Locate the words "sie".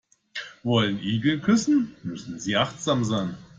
2.39-2.57